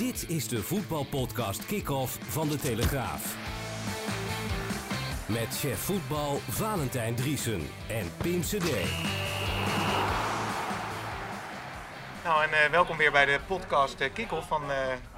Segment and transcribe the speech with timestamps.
[0.00, 3.36] Dit is de voetbalpodcast Kick-Off van De Telegraaf.
[5.28, 8.70] Met chef voetbal Valentijn Driesen en Pim CD.
[12.24, 14.76] Nou, en eh, welkom weer bij de podcast uh, Kick-Off van uh,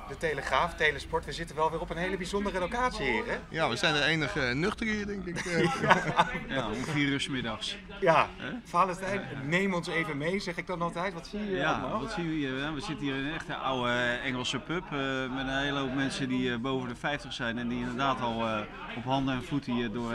[0.08, 1.24] de Telegraaf, Telesport.
[1.24, 3.38] We zitten wel weer op een hele bijzondere locatie hier, hè?
[3.48, 5.44] Ja, we zijn de enige nuchter hier, denk ik.
[5.82, 6.28] ja.
[6.48, 7.76] ja, om vier uur s middags.
[8.00, 8.28] Ja,
[8.64, 11.14] Valentijn, neem ons even mee, zeg ik dan altijd.
[11.14, 12.00] Wat zie je hier Ja, allemaal?
[12.00, 12.74] wat zien we hier?
[12.74, 13.90] We zitten hier in een echte oude
[14.24, 17.68] Engelse pub uh, met een hele hoop mensen die uh, boven de 50 zijn en
[17.68, 18.60] die inderdaad al uh,
[18.96, 20.12] op handen en voeten hier door,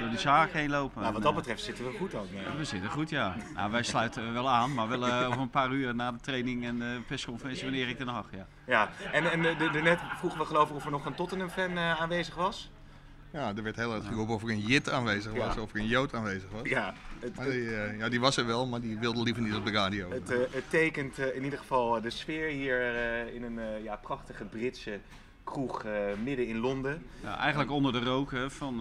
[0.00, 1.00] door die zaak heen lopen.
[1.00, 2.26] Nou, wat dat betreft zitten we goed dan.
[2.56, 3.36] We zitten goed, ja.
[3.54, 6.78] Nou, wij sluiten wel aan, maar wel over een paar uur na de training en
[6.78, 8.46] de persconferentie van Erik ten Hag, ja.
[8.66, 11.78] Ja, en, en de, de, net vroegen we geloof ik of er nog een Tottenham-fan
[11.78, 12.70] aanwezig was.
[13.30, 15.60] Ja, er werd heel erg geroepen of er een Jit aanwezig was, ja.
[15.60, 16.68] of er een Jood aanwezig was.
[16.68, 19.54] Ja, het, maar die, uh, ja, die was er wel, maar die wilde liever niet
[19.54, 20.10] op de radio.
[20.10, 22.94] Het, uh, het tekent uh, in ieder geval de sfeer hier
[23.34, 25.00] in een ja, prachtige Britse
[25.44, 25.84] kroeg
[26.22, 27.06] midden in Londen.
[27.22, 28.76] Ja, eigenlijk onder de rook hè, van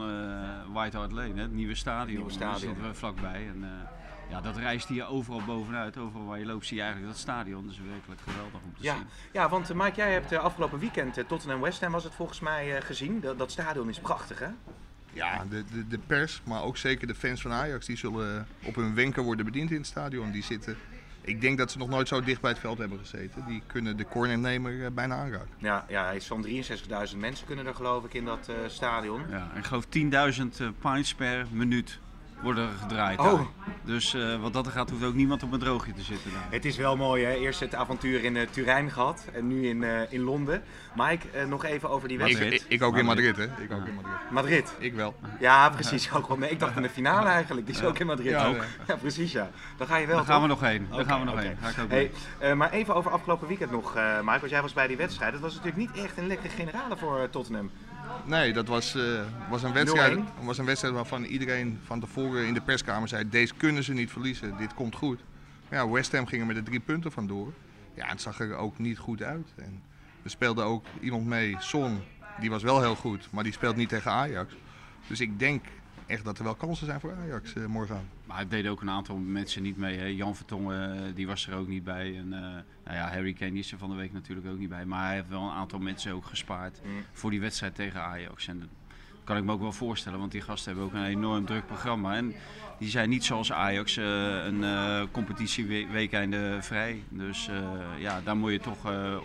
[0.74, 2.16] White Hart Lane, hè, het nieuwe stadion.
[2.16, 2.52] Nieuwe stadion.
[2.52, 3.48] Daar zitten we vlakbij.
[3.48, 3.88] En,
[4.30, 5.98] ja, dat reist hier overal bovenuit.
[5.98, 7.64] Overal waar je loopt zie je eigenlijk dat stadion.
[7.64, 8.96] Dat is werkelijk geweldig om te ja.
[8.96, 9.06] zien.
[9.32, 12.14] Ja, want uh, Mike, jij hebt uh, afgelopen weekend uh, Tottenham West Ham was het
[12.14, 13.20] volgens mij gezien.
[13.20, 14.48] Dat, dat stadion is prachtig, hè?
[15.14, 18.76] Ja, de, de, de, pers, maar ook zeker de fans van Ajax, die zullen op
[18.76, 20.32] hun wenken worden bediend in het stadion.
[20.32, 20.78] Die zitten,
[21.22, 23.46] ik denk dat ze nog nooit zo dicht bij het veld hebben gezeten.
[23.46, 25.56] Die kunnen de cornernemer bijna aanraken.
[25.58, 29.22] Ja, ja hij is van 63.000 mensen kunnen er geloof ik in dat stadion.
[29.30, 32.00] Ja, ik geloof 10.000 pints per minuut
[32.44, 33.20] worden gedraaid.
[33.20, 33.26] Oh.
[33.26, 33.46] Daar.
[33.86, 36.32] Dus uh, wat dat er gaat, hoeft ook niemand op een droogje te zitten.
[36.32, 36.48] Daar.
[36.50, 37.34] Het is wel mooi, hè?
[37.34, 40.64] Eerst het avontuur in uh, Turijn gehad en nu in, uh, in Londen.
[40.96, 42.54] Mike, nog even over die wedstrijd.
[42.54, 43.44] Ik, ik, ik ook in Madrid, hè?
[43.44, 44.32] Ik ook in Madrid.
[44.32, 44.74] Madrid?
[44.80, 45.16] Ik wel.
[45.40, 46.12] Ja, precies.
[46.14, 46.38] Ook wel.
[46.38, 47.66] Nee, ik dacht in de finale eigenlijk.
[47.66, 47.88] Die is ja.
[47.88, 48.32] ook in Madrid.
[48.32, 48.64] Ja, ook.
[48.88, 49.50] ja precies, ja.
[49.78, 50.16] Dan ga je wel.
[50.16, 50.88] Daar gaan we nog heen.
[50.90, 51.46] Daar okay, gaan we nog okay.
[51.46, 51.58] heen.
[51.62, 54.40] Ga ik ook hey, uh, maar even over afgelopen weekend nog, uh, Mike.
[54.40, 55.34] Want jij was bij die wedstrijd.
[55.34, 57.72] Het was natuurlijk niet echt een lekkere generale voor uh, Tottenham.
[58.26, 62.54] Nee, dat was, uh, was, een wedstrijd, was een wedstrijd waarvan iedereen van tevoren in
[62.54, 65.20] de perskamer zei: deze kunnen ze niet verliezen, dit komt goed.
[65.70, 67.54] Maar ja, West Ham ging er met de drie punten vandoor.
[67.94, 69.54] Ja, het zag er ook niet goed uit.
[69.56, 69.82] En
[70.24, 72.02] er speelde ook iemand mee, Son,
[72.40, 74.54] die was wel heel goed, maar die speelt niet tegen Ajax.
[75.08, 75.66] Dus ik denk
[76.06, 78.10] echt dat er wel kansen zijn voor Ajax uh, morgen.
[78.34, 79.98] Maar het deden ook een aantal mensen niet mee.
[79.98, 80.06] Hè.
[80.06, 82.18] Jan Vertongen, uh, die was er ook niet bij.
[82.18, 82.40] En uh,
[82.84, 84.86] nou ja, Harry Kane is er van de week natuurlijk ook niet bij.
[84.86, 86.92] Maar hij heeft wel een aantal mensen ook gespaard mm.
[87.12, 88.48] voor die wedstrijd tegen Ajax.
[88.48, 88.70] En
[89.24, 92.16] kan ik me ook wel voorstellen, want die gasten hebben ook een enorm druk programma.
[92.16, 92.36] En
[92.80, 94.06] die zijn niet zoals Ajax uh,
[94.46, 97.04] een uh, competitieweekeinde vrij.
[97.10, 97.56] Dus uh,
[97.98, 98.78] ja, daar moet je toch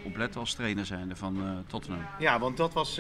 [0.05, 2.03] op letten als trainer zijn van Tottenham.
[2.19, 2.99] Ja, want dat was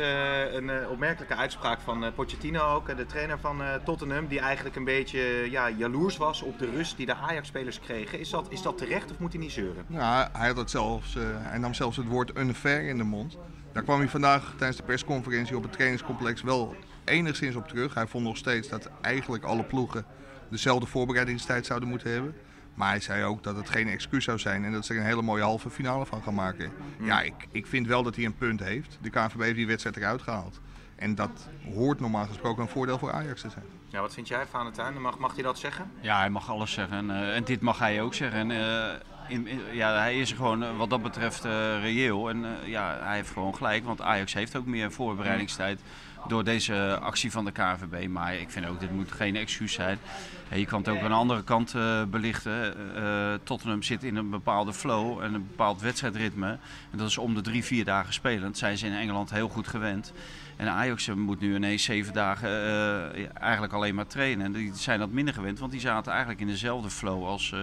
[0.52, 4.26] een opmerkelijke uitspraak van Pochettino ook, de trainer van Tottenham.
[4.26, 8.20] Die eigenlijk een beetje ja, jaloers was op de rust die de Ajax-spelers kregen.
[8.20, 9.84] Is dat, is dat terecht of moet hij niet zeuren?
[9.88, 13.38] Ja, hij, had het zelfs, hij nam zelfs het woord unfair in de mond.
[13.72, 16.76] Daar kwam hij vandaag tijdens de persconferentie op het trainingscomplex wel
[17.08, 17.94] enigszins op terug.
[17.94, 20.04] Hij vond nog steeds dat eigenlijk alle ploegen
[20.50, 22.34] dezelfde voorbereidingstijd zouden moeten hebben.
[22.74, 25.06] Maar hij zei ook dat het geen excuus zou zijn en dat ze er een
[25.06, 26.72] hele mooie halve finale van gaan maken.
[26.98, 27.06] Mm.
[27.06, 28.98] Ja, ik, ik vind wel dat hij een punt heeft.
[29.00, 30.60] De KNVB heeft die wedstrijd eruit gehaald.
[30.96, 33.64] En dat hoort normaal gesproken een voordeel voor Ajax te zijn.
[33.88, 35.00] Ja, wat vind jij, Valentijn?
[35.00, 35.90] Mag, mag hij dat zeggen?
[36.00, 36.96] Ja, hij mag alles zeggen.
[36.96, 38.38] En, uh, en dit mag hij ook zeggen.
[38.38, 38.94] En, uh,
[39.28, 41.44] in, in, ja, hij is gewoon uh, wat dat betreft
[41.80, 42.28] reëel.
[42.28, 45.80] En ja, hij heeft gewoon gelijk, want Ajax heeft ook meer voorbereidingstijd
[46.26, 48.08] door deze actie van de KNVB.
[48.08, 49.98] Maar ik vind ook, dit moet geen excuus zijn.
[50.54, 52.74] Je kan het ook aan de andere kant uh, belichten.
[52.96, 56.58] Uh, Tottenham zit in een bepaalde flow en een bepaald wedstrijdritme.
[56.90, 58.42] En dat is om de drie, vier dagen spelen.
[58.42, 60.12] Dat zijn ze in Engeland heel goed gewend.
[60.56, 64.46] En Ajax moet nu ineens zeven dagen uh, eigenlijk alleen maar trainen.
[64.46, 67.54] En die zijn dat minder gewend, want die zaten eigenlijk in dezelfde flow als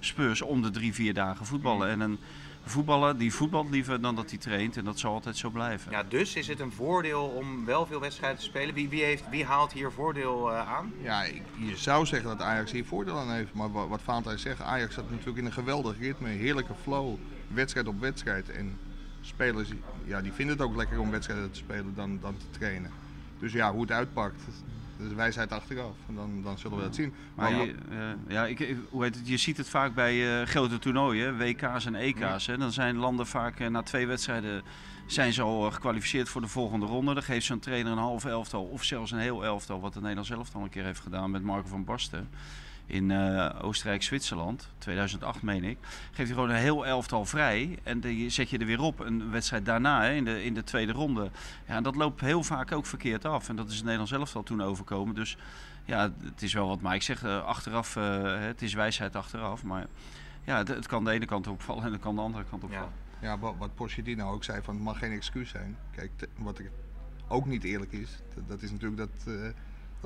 [0.00, 1.88] Spurs om de drie, vier dagen voetballen.
[1.88, 2.18] En een
[2.64, 4.76] voetballer die voetbalt liever dan dat hij traint.
[4.76, 5.90] En dat zal altijd zo blijven.
[5.90, 8.74] Ja, dus is het een voordeel om wel veel wedstrijden te spelen?
[8.74, 10.92] Wie, wie, heeft, wie haalt hier voordeel uh, aan?
[11.00, 13.54] Ja, ik, je zou zeggen dat Ajax hier voordeel aan heeft.
[13.54, 16.28] Maar wat, wat Valentijn zegt, Ajax zat natuurlijk in een geweldig ritme.
[16.28, 17.16] Heerlijke flow,
[17.48, 18.50] wedstrijd op wedstrijd.
[18.50, 18.78] En
[19.20, 19.68] spelers
[20.04, 22.90] ja, die vinden het ook lekker om wedstrijden te spelen dan, dan te trainen.
[23.38, 24.42] Dus ja, hoe het uitpakt,
[24.98, 25.96] is wijsheid achteraf.
[26.08, 27.14] En dan, dan zullen we dat zien.
[27.34, 27.98] Maar, maar je, uh,
[28.28, 31.94] ja, ik, hoe heet het, je ziet het vaak bij uh, grote toernooien, WK's en
[31.94, 32.46] EK's.
[32.46, 32.58] Hè.
[32.58, 34.62] Dan zijn landen vaak uh, na twee wedstrijden
[35.06, 37.14] zijn ze al gekwalificeerd voor de volgende ronde.
[37.14, 40.30] Dan geeft zo'n trainer een half elftal of zelfs een heel elftal, wat de Nederlands
[40.30, 42.28] elftal een keer heeft gedaan met Marco van Basten.
[42.86, 47.78] In uh, Oostenrijk-Zwitserland, 2008 meen ik, geeft hij gewoon een heel elftal vrij.
[47.82, 50.64] En die zet je er weer op, een wedstrijd daarna, hè, in, de, in de
[50.64, 51.30] tweede ronde.
[51.66, 53.48] Ja, en dat loopt heel vaak ook verkeerd af.
[53.48, 55.14] En dat is het Nederlands elftal toen overkomen.
[55.14, 55.36] Dus
[55.84, 59.62] ja, het is wel wat Mike zegt, uh, achteraf, uh, het is wijsheid achteraf.
[59.62, 59.86] Maar
[60.44, 62.88] ja, het, het, kan de ene kant opvallen en het kan de andere kant opvallen.
[62.88, 63.02] Ja.
[63.28, 65.76] Ja, wat, wat Pochettino ook zei, van het mag geen excuus zijn.
[65.90, 66.70] Kijk, wat er
[67.28, 69.54] ook niet eerlijk is, dat, dat is natuurlijk eh dat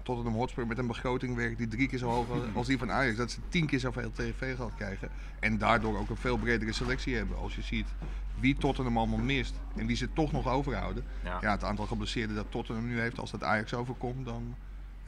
[0.03, 2.93] Tottenham Hotspur met een begroting werkt die drie keer zo hoog als- als die van
[2.93, 3.17] Ajax.
[3.17, 5.09] Dat ze tien keer zoveel tv-geld krijgen.
[5.41, 7.37] En daardoor ook een veel bredere selectie hebben.
[7.39, 7.87] Als je ziet
[8.41, 11.05] wie Tottenham allemaal mist en wie ze toch nog overhouden.
[11.25, 11.39] Ja.
[11.41, 14.57] Ja, het aantal geblesseerden dat Tottenham nu heeft, als dat Ajax overkomt, dan,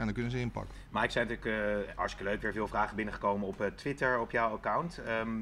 [0.00, 0.74] ja, dan kunnen ze inpakken.
[0.90, 4.30] Maar ik zei natuurlijk, eh hartstikke leuk, weer veel vragen binnengekomen op eh, Twitter, op
[4.30, 4.98] jouw account.
[4.98, 5.40] Ehm,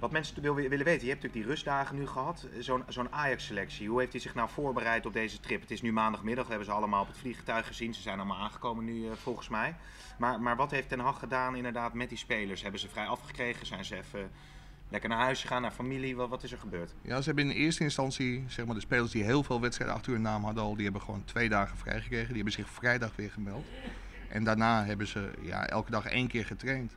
[0.00, 3.88] wat mensen wil, willen weten, je hebt natuurlijk die rustdagen nu gehad, zo'n zo'n Ajax-selectie.
[3.88, 5.60] Hoe heeft hij zich nou voorbereid op deze trip?
[5.60, 7.94] Het is nu maandagmiddag, we hebben ze allemaal op het vliegtuig gezien.
[7.94, 9.74] Ze zijn allemaal aangekomen nu eh, volgens mij.
[10.18, 12.62] Maar, maar wat heeft Ten Hag gedaan inderdaad met die spelers?
[12.62, 13.66] Hebben ze vrij afgekregen?
[13.66, 14.30] Zijn ze even
[14.88, 16.16] lekker naar huis gegaan, naar familie?
[16.16, 16.94] Wat, wat is er gebeurd?
[17.02, 20.12] Ja, ze hebben in eerste instantie, zeg maar, de spelers die heel veel wedstrijden achter
[20.12, 22.26] hun naam hadden al, die hebben gewoon twee dagen vrijgekregen.
[22.26, 23.66] Die hebben zich vrijdag weer gemeld.
[24.28, 26.90] En daarna hebben ze ja, elke dag één keer getraind.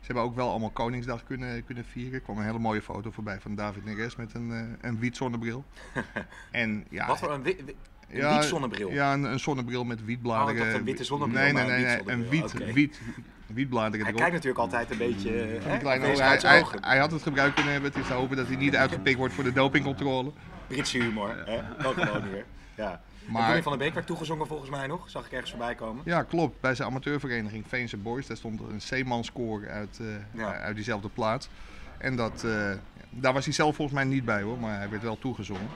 [0.00, 2.12] Ze hebben ook wel allemaal Koningsdag kunnen, kunnen vieren.
[2.12, 5.16] Er kwam een hele mooie foto voorbij van David Neres met een, eh, een wiet
[5.16, 5.64] zonnebril.
[6.50, 7.74] en, ja, wat voor een,
[8.10, 8.90] een ja, wiet-zonnebril?
[8.90, 10.68] Ja, een, een zonnebril met wietbladeren.
[10.68, 13.00] Oh, een witte zonnebril, Nee, nee, nee, nee, een wiet, wiet,
[13.46, 14.20] wietbladeren Hij erop.
[14.20, 17.54] kijkt natuurlijk altijd een beetje eh, Een hè, kleine hij, hij, hij had het gebruik
[17.54, 17.90] kunnen hebben.
[17.90, 20.30] Het is te hopen dat hij niet uitgepikt wordt voor de dopingcontrole.
[20.66, 21.82] Britse humor, hè?
[21.82, 22.44] Dat gewoon hier.
[22.74, 23.00] Ja.
[23.26, 23.62] Maar...
[23.62, 26.02] Van der Beek werd toegezongen volgens mij nog, zag ik ergens voorbij komen.
[26.04, 26.60] Ja, klopt.
[26.60, 28.26] Bij zijn amateurvereniging Veense Boys.
[28.26, 30.54] Daar stond een C-man-score uit, eh, Ja.
[30.54, 31.48] uit diezelfde plaats.
[31.98, 32.70] En dat, eh,
[33.10, 35.68] daar was hij zelf volgens mij niet bij hoor, maar hij werd wel toegezongen.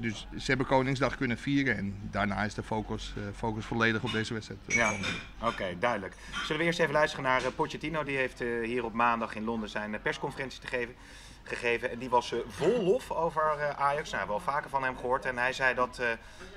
[0.00, 4.12] Dus ze hebben Koningsdag kunnen vieren en daarna is de focus, eh, focus volledig op
[4.12, 4.60] deze wedstrijd.
[4.68, 4.94] eh, Ja,
[5.42, 6.14] oké, duidelijk.
[6.44, 8.02] Zullen we eerst even luisteren naar eh, Pochettino.
[8.04, 10.94] Die heeft eh, hier op maandag in Londen zijn persconferentie te geven,
[11.42, 11.90] gegeven.
[11.90, 14.10] En die was vol lof over eh, Ajax.
[14.10, 15.24] Nou, we hebben wel vaker van hem gehoord.
[15.24, 16.08] En hij zei dat, eh,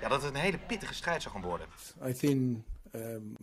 [0.01, 1.68] ja, dat het een hele pittige strijd zou gaan worden.
[2.07, 2.57] I think
[2.95, 3.36] um,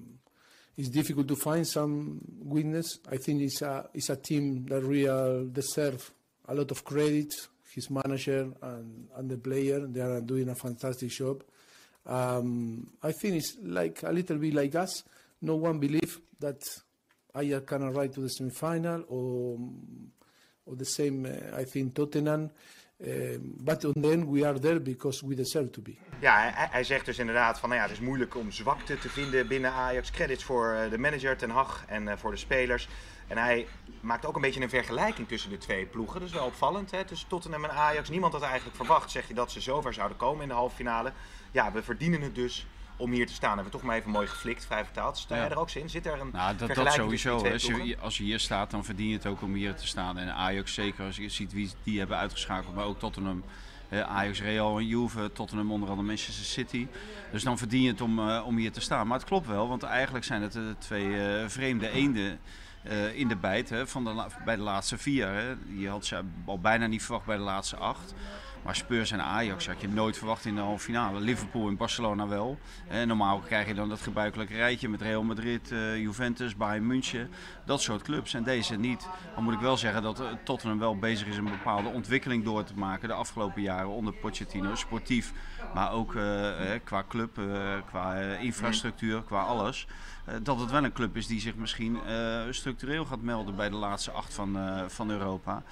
[0.74, 2.04] it's difficult to find some
[2.44, 3.00] weakness.
[3.12, 6.10] I think it's a it's a team that really deserve
[6.48, 7.49] a lot of credit.
[7.74, 11.42] His manager and, and the player, they are doing a fantastic job.
[12.06, 15.04] Um, I think it's like a little bit like us.
[15.42, 16.62] No one believe that
[17.36, 19.58] Ajax can arrive to the semi-final or
[20.66, 21.26] or the same.
[21.26, 22.50] Uh, I think Tottenham.
[23.06, 25.94] Um, but on the end, we are there because we deserve to be.
[26.20, 29.08] Ja, hij, hij zegt dus inderdaad van, nou ja, het is moeilijk om zwakte te
[29.08, 30.10] vinden binnen Ajax.
[30.10, 32.88] Credits voor eh, de manager Ten Hag en eh, voor de spelers.
[33.28, 33.66] En hij
[34.00, 36.20] maakt ook een beetje een vergelijking tussen de twee ploegen.
[36.20, 37.04] Dat is wel opvallend, hè?
[37.04, 38.08] tussen Tottenham en Ajax.
[38.08, 41.12] Niemand had eigenlijk verwacht, zeg je, dat ze zover zouden komen in de halve finale.
[41.50, 42.66] Ja, we verdienen het dus
[43.00, 43.54] om hier te staan.
[43.54, 45.18] Hebben we toch maar even mooi geflikt, vrij vertaald.
[45.18, 45.50] Sta jij Ja.
[45.50, 45.90] er ook in?
[45.90, 47.48] Zit er een Nou, dat, dat sowieso.
[47.52, 50.18] Als je, als je hier staat, dan verdien je het ook om hier te staan.
[50.18, 53.44] En Ajax zeker, als je ziet wie die hebben uitgeschakeld, maar ook Tottenham.
[53.90, 56.86] Ajax, Real en Juve, Tottenham onder andere Manchester City.
[57.32, 59.06] Dus dan verdien je het om, eh, om hier te staan.
[59.06, 62.38] Maar het klopt wel, want eigenlijk zijn het de twee eh, vreemde eenden
[62.82, 65.28] eh, in de bijt hè, van de, bij de laatste vier.
[65.28, 65.54] Hè.
[65.76, 68.14] Je had ze al bijna niet verwacht bij de laatste acht.
[68.62, 71.20] Maar Spurs en Ajax had je nooit verwacht in de halve finale.
[71.20, 72.58] Liverpool en Barcelona wel.
[72.88, 77.30] En normaal krijg je dan dat gebruikelijke rijtje met Real Madrid, eh, Juventus, Bayern München.
[77.70, 78.34] Dat soort clubs.
[78.34, 79.08] En deze niet.
[79.34, 82.64] Dan moet ik wel zeggen dat eh, Tottenham wel bezig is een bepaalde ontwikkeling door
[82.64, 84.74] te maken de afgelopen jaren onder Pochettino.
[84.74, 85.32] Sportief,
[85.74, 87.40] maar ook eh, eh, qua club,
[87.86, 89.86] qua infrastructuur, qua alles.
[90.42, 91.98] Dat het wel een club is die zich misschien
[92.50, 94.58] structureel gaat melden bij de laatste acht van,
[94.88, 95.62] van Europa.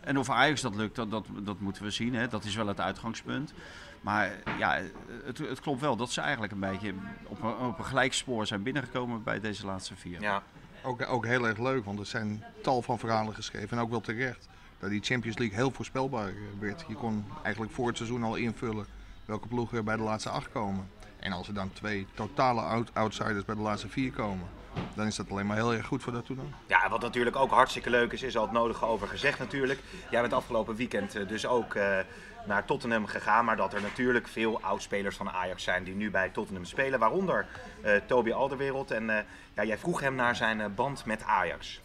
[0.00, 2.14] En of Ajax dat lukt, dat, dat, dat moeten we zien.
[2.14, 2.28] Hè.
[2.28, 3.54] Dat is wel het uitgangspunt.
[4.00, 4.80] Maar ja,
[5.24, 6.94] het, het klopt wel dat ze eigenlijk een beetje
[7.26, 10.20] op een, op een gelijk spoor zijn binnengekomen bij deze laatste vier.
[10.20, 10.42] Ja,
[10.84, 14.00] Ook, ook heel erg leuk, want er zijn tal van verhalen geschreven en ook wel
[14.00, 14.48] terecht.
[14.78, 16.84] Dat die Champions League heel voorspelbaar eh, werd.
[16.88, 18.86] Je kon eigenlijk voor het seizoen al invullen
[19.24, 20.88] welke ploegen er bij de laatste acht komen.
[21.18, 24.46] En als er dan twee totale out- outsiders bij de laatste vier komen,
[24.94, 26.48] dan is dat alleen maar heel erg goed voor dat toernooi.
[26.66, 29.80] Ja, wat natuurlijk ook hartstikke leuk is, is al het nodige over gezegd natuurlijk.
[30.10, 31.98] Jij bent afgelopen weekend eh, dus ook eh,
[32.46, 33.44] naar Tottenham gegaan.
[33.44, 36.98] Maar dat er natuurlijk veel oudspelers van Ajax zijn die nu bij Tottenham spelen.
[36.98, 37.46] Waaronder
[37.82, 38.90] eh Toby Alderwereld.
[38.90, 39.24] En eh,
[39.54, 41.80] ja, jij vroeg hem naar zijn eh, band met Ajax.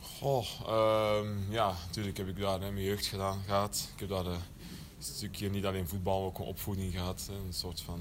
[0.00, 3.90] Goh, ehm, ja, natuurlijk heb ik daar hè, mijn jeugd gedaan, gehad.
[3.94, 4.42] Ik heb daar een
[4.98, 7.30] stukje niet alleen voetbal, maar ook een opvoeding gehad.
[7.46, 8.00] Een soort van,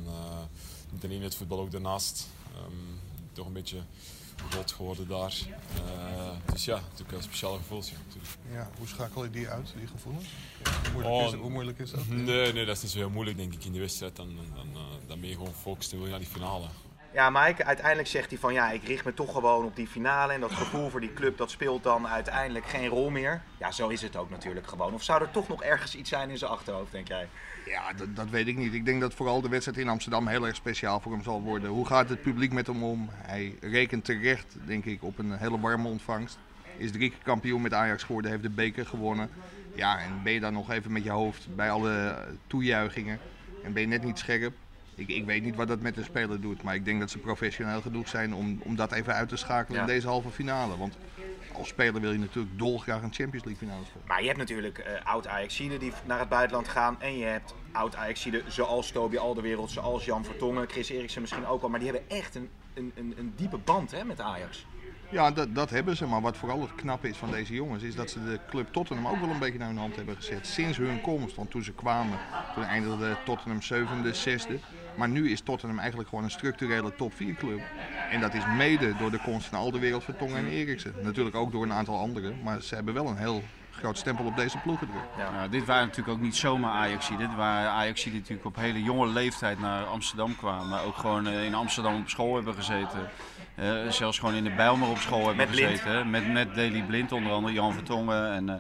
[0.91, 2.27] niet alleen het voetbal, ook daarnaast.
[2.55, 2.97] Ehm,
[3.33, 3.77] toch een beetje
[4.49, 5.33] groot geworden daar.
[5.75, 7.91] Eh, dus ja, natuurlijk wel speciale gevoelens.
[8.51, 10.25] Ja, hoe schakel je die uit, die gevoelens?
[10.63, 12.07] Hoe moeilijk, Oh, is, hoe moeilijk is dat?
[12.07, 14.15] Nee, nee, dat is niet zo heel moeilijk denk ik in die wedstrijd.
[14.15, 16.67] Dan, dan, eh, dan ben je gewoon gefocust en wil je naar die finale.
[17.17, 20.33] Ja, Mike, uiteindelijk zegt hij van ja, ik richt me toch gewoon op die finale.
[20.33, 23.41] En dat gevoel voor die club, dat speelt dan uiteindelijk geen rol meer.
[23.59, 24.93] Ja, zo is het ook natuurlijk gewoon.
[24.93, 27.27] Of zou er toch nog ergens iets zijn in zijn achterhoofd, denk jij?
[27.65, 28.73] Ja, dat, dat weet ik niet.
[28.73, 31.69] Ik denk dat vooral de wedstrijd in Amsterdam heel erg speciaal voor hem zal worden.
[31.69, 33.09] Hoe gaat het publiek met hem om?
[33.11, 36.37] Hij rekent terecht, denk ik, op een hele warme ontvangst.
[36.77, 39.29] Is drie keer kampioen met Ajax geworden, heeft de beker gewonnen.
[39.75, 43.19] Ja, en ben je dan nog even met je hoofd bij alle toejuichingen
[43.63, 44.53] en ben je net niet scherp.
[44.97, 47.17] Ik, ik weet niet wat dat met de speler doet, maar ik denk dat ze
[47.17, 49.87] professioneel genoeg zijn om, om dat even uit te schakelen Ja.
[49.87, 50.77] in deze halve finale.
[50.77, 50.97] Want
[51.53, 54.07] als speler wil je natuurlijk dolgraag een Champions League finale spelen.
[54.07, 57.01] Maar je hebt natuurlijk eh, oud Ajaxiden die naar het buitenland gaan.
[57.01, 61.61] En je hebt oud Ajaxiden zoals Toby Alderwereld, zoals Jan Vertongen, Chris Eriksen misschien ook
[61.63, 61.69] al.
[61.69, 64.65] Maar die hebben echt een, een, een, een diepe band hè, met Ajax.
[65.09, 66.05] Ja, dat, dat hebben ze.
[66.05, 69.07] Maar wat vooral het knappe is van deze jongens, is dat ze de club Tottenham
[69.07, 70.47] ook wel een beetje naar hun hand hebben gezet.
[70.47, 71.35] Sinds hun komst.
[71.35, 72.17] Want toen ze kwamen,
[72.53, 74.59] toen eindigde Tottenham zevende, zesde.
[74.97, 77.59] Maar nu is Tottenham eigenlijk gewoon een structurele top 4 club.
[78.11, 80.93] En dat is mede door de komst van Alderwereld, Vertongen en Eriksen.
[81.01, 82.35] Natuurlijk ook door een aantal anderen.
[82.43, 85.17] Maar ze hebben wel een heel groot stempel op deze ploeg gedrukt.
[85.33, 87.27] Nou, dit waren natuurlijk ook niet zomaar Ajaxiden.
[87.27, 90.69] Dit waren Ajaxiden die natuurlijk op hele jonge leeftijd naar Amsterdam kwamen.
[90.69, 93.09] Maar ook gewoon eh, in Amsterdam op school hebben gezeten.
[93.55, 95.69] Eh, zelfs gewoon in de Bijlmer op school hebben Met Blind.
[95.69, 95.91] gezeten.
[95.91, 96.05] hè.
[96.05, 98.55] Met, met Daley Blind onder andere, Jan Vertongen en eh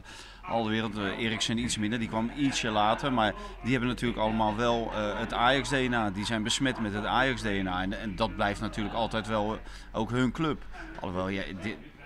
[0.47, 0.97] al de wereld.
[0.97, 3.13] eh, Eriksen iets minder, die kwam ietsje later.
[3.13, 6.09] Maar die hebben natuurlijk allemaal wel eh, het Ajax-DNA.
[6.09, 7.81] Die zijn besmet met het Ajax-DNA.
[7.81, 9.59] En, en dat blijft natuurlijk altijd wel eh,
[9.99, 10.63] ook hun club.
[10.99, 11.43] Alhoewel, ja,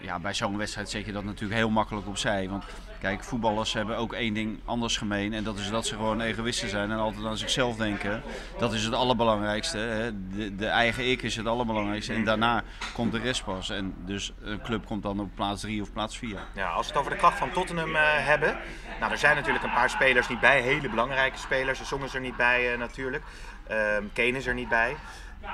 [0.02, 2.50] ja, bij zo'n wedstrijd zet je dat natuurlijk heel makkelijk opzij.
[2.50, 2.64] Want
[3.02, 5.34] kijk, voetballers hebben ook één ding anders gemeen.
[5.34, 8.22] En dat is dat ze gewoon egoïsten zijn en altijd aan zichzelf denken.
[8.58, 9.78] Dat is het allerbelangrijkste.
[9.78, 10.28] Hè.
[10.30, 12.14] De, de eigen ik is het allerbelangrijkste.
[12.14, 13.70] En daarna komt de rest pas.
[13.70, 16.40] En dus een club komt dan op plaats drie of plaats vier.
[16.54, 18.58] Ja, als we het over de kracht van Tottenham eh, hebben.
[19.00, 20.62] Nou, er zijn natuurlijk een paar spelers niet bij.
[20.62, 21.80] Hele belangrijke spelers.
[21.80, 23.24] De Song is er niet bij eh, natuurlijk.
[23.68, 24.96] Ehm Kane is er niet bij.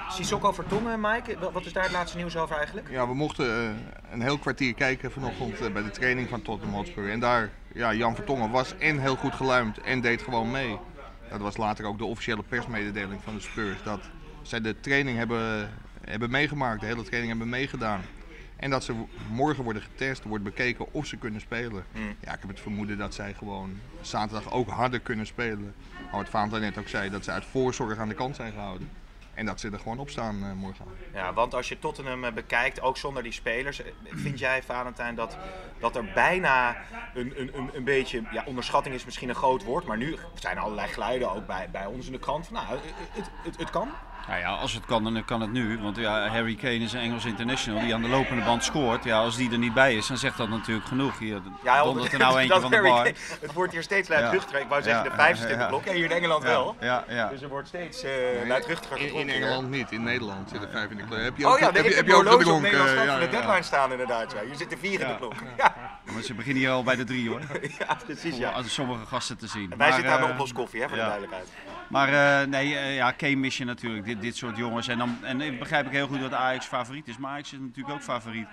[0.09, 1.39] Sissoko Vertongen, Mike.
[1.39, 2.89] Wat- Wat is daar het laatste nieuws over eigenlijk?
[2.89, 3.69] Ja, we mochten eh,
[4.11, 7.09] een heel kwartier kijken vanochtend eh, bij de training van Tottenham Hotspur.
[7.11, 10.77] En daar, ja, Jan Vertongen was en heel goed geluimd en deed gewoon mee.
[11.29, 13.83] Dat was later ook de officiële persmededeling van de Spurs.
[13.83, 13.99] Dat
[14.41, 15.69] zij de training hebben,
[16.01, 18.01] hebben meegemaakt, de hele training hebben meegedaan.
[18.55, 18.93] En dat ze
[19.31, 21.83] morgen worden getest, wordt bekeken of ze kunnen spelen.
[21.93, 25.73] Ja, ik heb het vermoeden dat zij gewoon zaterdag ook harder kunnen spelen.
[26.03, 28.89] Maar wat Vaanta net ook zei, dat ze uit voorzorg aan de kant zijn gehouden.
[29.37, 30.85] En dat ze er gewoon op staan eh, morgen.
[31.13, 35.15] Ja, want als je Tottenham eh, bekijkt, ook zonder die spelers, eh, vind jij, Valentijn,
[35.15, 35.37] dat,
[35.79, 36.77] dat er bijna
[37.13, 40.57] een, een, een, een beetje, ja, onderschatting is misschien een groot woord, maar nu zijn
[40.57, 42.67] er allerlei geluiden ook bij, bij ons in de krant van, nou,
[43.11, 43.89] het, het, het kan.
[44.27, 45.79] Nou ja, als het kan, dan kan het nu.
[45.81, 49.03] Want ja, Harry Kane is een Engels international die aan de lopende band scoort.
[49.03, 51.19] Ja, als die er niet bij is, dan zegt dat natuurlijk genoeg.
[51.19, 53.03] Hier Ja, dondert er nou eentje dat van de Harry bar.
[53.03, 54.19] Kane- Het wordt hier steeds Ja.
[54.19, 54.59] luidruchtiger.
[54.61, 55.67] Ik wou zeggen Ja, de vijfde ja, ja.
[55.67, 55.85] blok.
[55.85, 56.75] En hier in Engeland wel.
[56.79, 57.27] Ja, ja.
[57.27, 58.11] Dus er wordt steeds eh
[58.47, 59.29] luidruchtiger In, in.
[59.29, 61.21] Engeland niet, in Nederland zitten vijf in de club.
[61.23, 62.23] Heb je Oh ook, ja, heb je, heb je je ook
[62.87, 63.27] Eh, de ja.
[63.31, 64.31] deadline staan inderdaad.
[64.31, 64.39] Ja.
[64.45, 65.13] Hier zitten vier in de Ja.
[65.17, 65.33] klok.
[65.57, 65.73] Ja,
[66.13, 67.41] Maar ze beginnen hier al bij de drie hoor.
[67.79, 68.37] ja precies.
[68.37, 68.63] Ja.
[68.63, 69.69] sommige gasten te zien.
[69.69, 71.47] Wij Maar, zitten aan de eh, oploskoffie, hè, voor de duidelijkheid.
[71.89, 73.13] Maar eh, nee, eh, ja,
[73.57, 74.87] je natuurlijk, dit, dit soort jongens.
[74.87, 77.17] En dan en begrijp ik heel goed dat Ajax favoriet is.
[77.17, 78.47] Maar Ajax is natuurlijk ook favoriet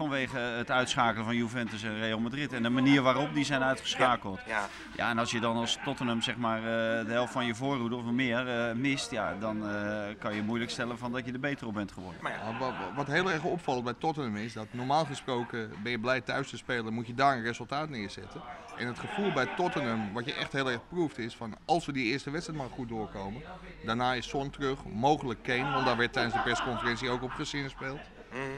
[0.00, 2.52] vanwege het uitschakelen van Juventus en Real Madrid.
[2.52, 4.40] En de manier waarop die zijn uitgeschakeld.
[4.46, 4.68] Ja.
[4.96, 7.96] Ja, en als je dan als Tottenham zeg maar eh, de helft van je voorhoede
[7.96, 11.40] of meer eh, mist, ja, dan eh, kan je moeilijk stellen van dat je er
[11.40, 12.22] beter op bent geworden.
[12.22, 16.20] Maar ja, wat, heel erg opvalt bij Tottenham is dat normaal gesproken ben je blij
[16.20, 18.42] thuis te spelen, moet je daar een resultaat neerzetten.
[18.76, 21.92] En het gevoel bij Tottenham, wat je echt heel erg proeft, is van als we
[21.92, 23.42] die eerste wedstrijd maar goed doorkomen,
[23.84, 28.00] daarna is Son terug, mogelijk Kane, want daar werd tijdens de persconferentie ook op gezinspeeld.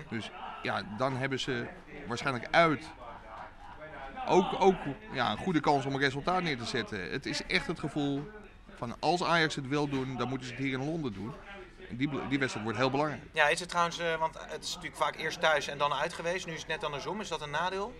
[0.08, 0.30] Dus
[0.62, 1.66] ja, dan hebben ze
[2.06, 2.90] waarschijnlijk uit
[4.26, 4.76] ook, ook
[5.12, 7.10] ja, een goede kans om een resultaat neer te zetten.
[7.10, 8.30] Het is echt het gevoel
[8.76, 11.32] van als Ajax het wil doen, dan moeten ze het hier in Londen doen.
[11.90, 13.22] En die, die wedstrijd wordt heel belangrijk.
[13.32, 16.12] ja, is het trouwens, eh, want het is natuurlijk vaak eerst thuis en dan uit
[16.12, 16.46] geweest.
[16.46, 17.20] Nu is het net andersom.
[17.20, 17.94] Is dat een nadeel?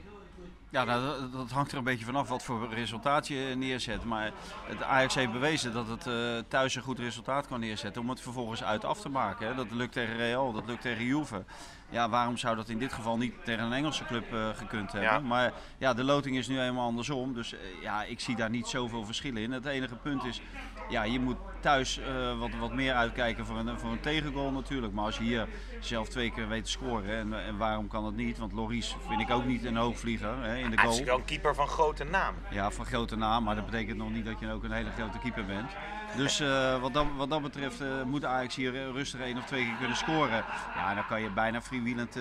[0.71, 4.05] Ja, nou, dat, dat hangt er een beetje vanaf wat voor resultaat je neerzet.
[4.05, 4.33] Maar
[4.65, 8.21] het Ajax heeft bewezen dat het eh, thuis een goed resultaat kan neerzetten om het
[8.21, 9.47] vervolgens uit af te maken.
[9.47, 9.55] Hè.
[9.55, 11.45] Dat lukt tegen Real, dat lukt tegen Juve.
[11.93, 15.11] Ja, waarom zou dat in dit geval niet tegen een Engelse club eh, gekund hebben?
[15.11, 15.19] Ja.
[15.19, 17.35] Maar ja, de loting is nu eenmaal andersom.
[17.35, 19.53] Dus eh, ja, ik zie daar niet zoveel verschillen in.
[19.53, 20.43] Het enige punt is,
[20.89, 24.93] ja, je moet thuis eh, wat, wat meer uitkijken voor een, voor een tegengoal natuurlijk.
[24.93, 25.49] Maar als je hier
[25.81, 28.39] zelf twee keer weet te scoren, en, en waarom kan dat niet?
[28.39, 30.99] Want Loris vind ik ook niet een hoogvlieger hè, in de Hij goal.
[30.99, 32.35] is wel een keeper van grote naam.
[32.51, 35.19] Ja, van grote naam, maar dat betekent nog niet dat je ook een hele grote
[35.19, 35.71] keeper bent.
[36.17, 39.65] Dus eh, wat, dat, wat betreft eh, moet Ajax hier eh, rustig één of twee
[39.65, 40.45] keer kunnen scoren.
[40.75, 42.19] Ja, dan kan je bijna freewheelend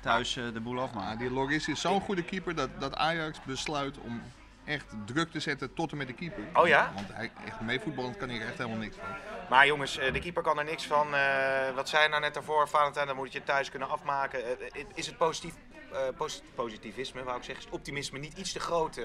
[0.00, 1.18] thuis de boel afmaken.
[1.18, 4.22] die Loris is zo'n goede keeper dat, dat Ajax besluit om
[4.64, 6.44] echt druk te zetten tot en met de keeper.
[6.52, 6.92] Oh ja?
[6.94, 9.08] Want hij, echt meevoetballend kan hij er echt helemaal niks van.
[9.50, 11.14] Maar jongens, eh, de keeper kan er niks van.
[11.14, 13.06] Eh, wat zei je nou net daarvoor, Valentijn?
[13.06, 14.44] Dan moet je het thuis kunnen afmaken.
[14.72, 15.54] Eh, is het positief,
[15.92, 19.00] eh, posi- positivisme, wou ik zeggen, is het optimisme niet iets te groot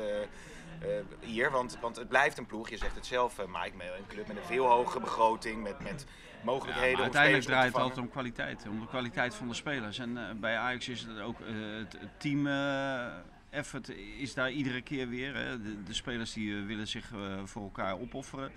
[1.20, 1.52] hier?
[1.52, 4.44] Want, want het blijft een ploeg, je zegt het zelf, Mike, een club met een
[4.44, 8.80] veel hogere begroting, met, met Ja, mogelijkheden om uiteindelijk draait het altijd om kwaliteit, om
[8.80, 10.00] de kwaliteit van de spelers.
[10.00, 11.48] En bij Ajax is het ook eh,
[11.78, 13.08] het het team, eh,
[13.50, 15.36] effort is daar iedere keer weer.
[15.36, 15.62] Hè.
[15.62, 18.52] De, de spelers die eh, willen zich eh, voor elkaar opofferen.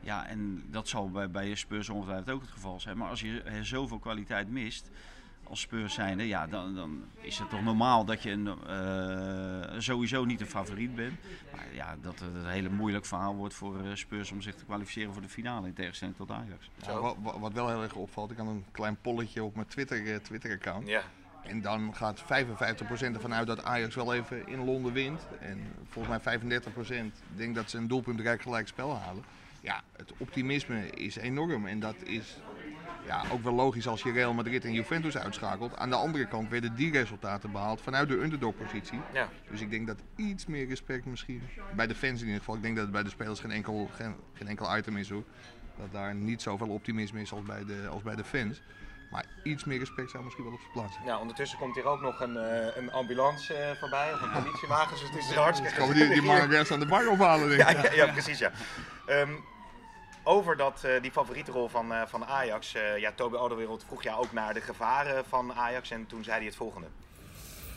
[0.00, 2.96] Ja, en dat zal bij, bij Spurs ongetwijfeld ook het geval zijn.
[2.98, 4.90] Maar als je er zoveel kwaliteit mist
[5.44, 10.24] als Spurs zijnde, ja, dan, dan is het toch normaal dat je een, eh, sowieso
[10.24, 11.18] niet een favoriet bent.
[11.52, 15.12] Maar ja, dat het een hele moeilijk verhaal wordt voor Spurs om zich te kwalificeren
[15.12, 16.70] voor de finale in tegenstelling tot Ajax.
[16.86, 20.22] Ja, wat, wat- wel heel erg opvalt, ik had een klein polletje op mijn Twitter,
[20.22, 20.88] Twitter-account.
[20.88, 21.02] Ja.
[21.48, 22.24] En dan gaat 55%
[22.98, 25.26] ervan uit dat Ajax wel even in Londen wint.
[25.40, 26.42] En volgens mij 35%
[27.36, 29.24] denkt dat ze een doelpuntrijk gelijk spel halen.
[29.60, 31.66] Ja, het optimisme is enorm.
[31.66, 32.36] En dat is
[33.06, 35.76] ja, ook wel logisch als je Real Madrid en Juventus uitschakelt.
[35.76, 39.00] Aan de andere kant werden die resultaten behaald vanuit de underdog-positie.
[39.12, 39.28] Ja.
[39.50, 41.42] Dus ik denk dat iets meer respect misschien,
[41.76, 42.54] bij de fans in ieder geval.
[42.54, 45.24] Ik denk dat het bij de spelers geen enkel, geen, geen enkel item is hoor.
[45.78, 48.62] Dat daar niet zoveel optimisme is als bij de, als bij de fans.
[49.10, 51.06] Maar iets meer respect zou misschien wel op zijn plaats zijn.
[51.06, 54.90] Nou, ondertussen komt hier ook nog een, eh, een ambulance eh, voorbij, of een politiewagen,
[54.90, 57.68] dus het is hartstikke we die, die man rest aan de bar ophalen denk Ja,
[57.68, 57.94] ik.
[57.94, 58.50] ja, ja, precies ja.
[59.06, 59.30] Ehm,
[60.28, 64.02] over dat, eh, die favoriete rol van, eh, van Ajax, eh ja, Toby Alderwereld vroeg
[64.02, 66.86] jou ook naar de gevaren van Ajax en toen zei hij het volgende.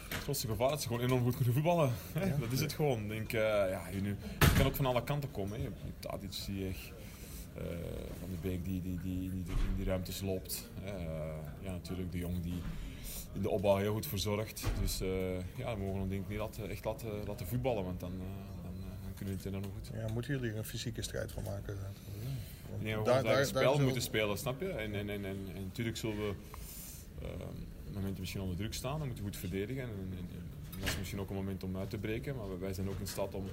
[0.10, 1.94] Het grootste gevaar is dat ze gewoon enorm goed kunnen voetballen.
[2.14, 2.38] Hè?
[2.40, 3.00] Dat is het gewoon.
[3.02, 5.52] Ik denk, eh, ja, je nu, het kan ook van alle kanten komen.
[5.58, 5.64] Hè.
[5.64, 6.92] Je hebt Tadic die echt
[8.20, 10.70] van de Beek die, die, die, die in die ruimtes loopt.
[10.86, 10.92] Eh,
[11.62, 12.62] ja, natuurlijk de Jong die
[13.34, 14.64] in de opbouw heel goed verzorgt.
[14.82, 18.00] Dus eh, ja, we mogen ons denk ik niet laten, echt laten, laten voetballen, want
[18.00, 18.18] dan, eh,
[18.64, 19.92] dan, eh, dan kunnen we het enorm goed.
[20.00, 21.78] Ja, moeten jullie er een fysieke strijd van maken?
[21.82, 21.98] Want
[22.84, 24.70] Nee, we daar- daar- spel daar moeten spelen, snap je?
[24.70, 26.34] En, en, en, en, en natuurlijk zullen we
[27.22, 29.84] ehm, momenten misschien onder druk staan, dan moeten we goed verdedigen.
[29.84, 30.28] En, en,
[30.80, 33.00] dat is misschien ook een moment om uit te breken, maar wij- wij zijn ook
[33.00, 33.46] in staat om,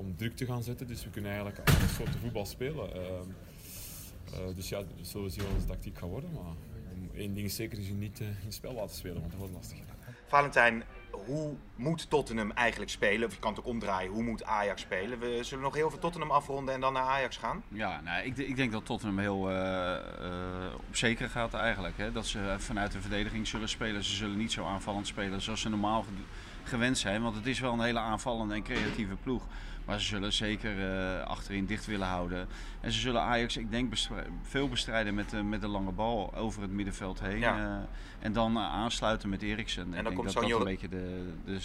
[0.00, 0.86] om druk te gaan zetten.
[0.86, 2.94] Dus we kunnen eigenlijk alle soorten voetbal spelen.
[2.94, 3.28] Ehm,
[4.32, 6.30] eh, dus ja, we zullen zien wat onze tactiek gaat worden.
[6.32, 6.54] Maar
[7.14, 9.38] één ding is zeker, is je niet eh, in het spel laten spelen, want dat
[9.38, 9.78] wordt lastig.
[10.26, 13.26] Valentijn, hoe moet Tottenham eigenlijk spelen?
[13.28, 15.18] Of je kan het ook omdraaien, hoe moet Ajax spelen?
[15.18, 17.62] We zullen nog heel veel Tottenham afronden en dan naar Ajax gaan.
[17.68, 21.96] Ja, nou, ik, ik denk dat Tottenham heel eh, eh, op zeker gaat eigenlijk.
[21.96, 22.12] Hè?
[22.12, 24.04] Dat ze vanuit de verdediging zullen spelen.
[24.04, 26.04] Ze zullen niet zo aanvallend spelen zoals ze normaal
[26.70, 27.22] gewend zijn.
[27.22, 29.42] Want het is wel een hele aanvallende en creatieve ploeg.
[29.84, 32.48] Maar ze zullen zeker eh, achterin dicht willen houden.
[32.80, 33.94] En ze zullen Ajax, ik denk,
[34.42, 37.38] veel bestrijden met, de- met de lange bal over het middenveld heen.
[37.38, 37.56] Ja.
[37.56, 39.86] eh, en dan eh, aansluiten met Eriksen.
[39.86, 41.60] Ik dan denk komt dat dat een beetje de, de,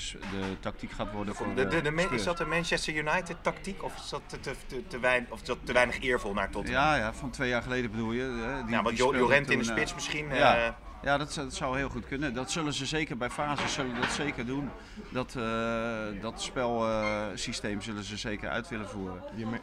[0.60, 4.22] tactiek gaat worden voor De, de, is dat de Manchester United tactiek of is dat
[4.26, 4.40] te,
[4.88, 6.84] te, weinig, of is dat te weinig eervol naar Tottenham?
[6.84, 8.62] Ja, ja, van twee jaar geleden bedoel je.
[8.66, 10.28] Die, Ja, want Jorent in de spits misschien.
[10.34, 10.78] ja.
[11.06, 12.34] Ja, dat, zou- dat zou heel goed kunnen.
[12.34, 14.70] Dat zullen ze zeker bij fases zullen dat zeker doen.
[15.10, 19.24] Dat, eh dat spelsysteem zullen ze zeker uit willen voeren.
[19.36, 19.60] Je, mer-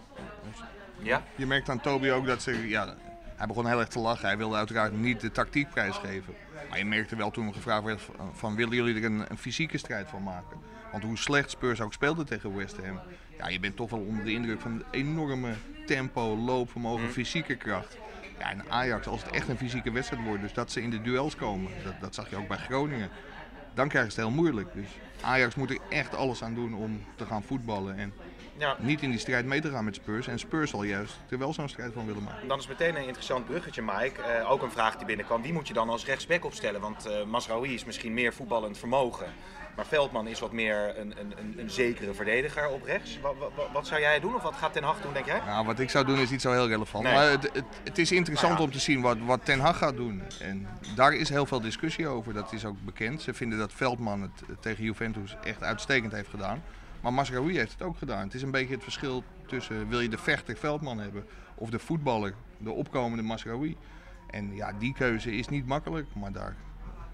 [0.98, 1.22] ja?
[1.36, 2.68] je merkt aan Toby ook dat ze.
[2.68, 2.94] Ja,
[3.36, 4.26] hij begon heel erg te lachen.
[4.26, 6.34] Hij wilde uiteraard niet de tactiek prijsgeven.
[6.68, 9.38] Maar je merkte wel toen er gevraagd werd: van, van willen jullie er een, een
[9.38, 10.56] fysieke strijd van maken?
[10.92, 13.00] Want hoe slecht Spurs ook speelde tegen West Ham.
[13.38, 15.52] Ja, je bent toch wel onder de indruk van het enorme
[15.86, 17.96] tempo, loopvermogen, fysieke kracht.
[18.38, 21.02] Ja, en Ajax, als het echt een fysieke wedstrijd wordt, dus dat ze in de
[21.02, 23.10] duels komen, dat, dat zag je ook bij Groningen.
[23.74, 24.74] Dan krijgen ze het heel moeilijk.
[24.74, 24.88] Dus
[25.20, 27.96] Ajax moet er echt alles aan doen om te gaan voetballen.
[27.96, 28.12] En
[28.56, 28.76] ja.
[28.78, 30.26] niet in die strijd mee te gaan met Spurs.
[30.26, 32.48] En Spurs zal juist er wel zo'n strijd van willen maken.
[32.48, 34.22] Dan is meteen een interessant bruggetje, Mike.
[34.22, 35.42] Eh, ook een vraag die binnenkwam.
[35.42, 36.80] Wie moet je dan als rechtsback opstellen?
[36.80, 39.26] Want eh Masraoui is misschien meer voetballend vermogen.
[39.76, 43.20] Maar Veldman is wat meer een, een, een, een zekere verdediger op rechts.
[43.20, 45.40] Wat, wat, wat zou jij doen of wat gaat Ten Hag doen, denk jij?
[45.46, 47.04] Nou, wat ik zou doen is niet zo heel relevant.
[47.04, 47.14] Nee.
[47.14, 48.68] Maar het, het, het is interessant Nou ja.
[48.68, 50.22] om te zien wat, wat Ten Hag gaat doen.
[50.40, 52.32] En daar is heel veel discussie over.
[52.32, 53.22] Dat is ook bekend.
[53.22, 56.62] Ze vinden dat Veldman het tegen Juventus echt uitstekend heeft gedaan.
[57.00, 58.24] Maar Masraoui heeft het ook gedaan.
[58.24, 61.78] Het is een beetje het verschil tussen wil je de vechter Veldman hebben of de
[61.78, 63.76] voetballer, de opkomende Masraoui.
[64.30, 66.56] En ja, die keuze is niet makkelijk, maar daar